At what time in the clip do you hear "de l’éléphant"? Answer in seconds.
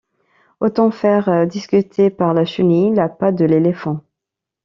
3.35-4.01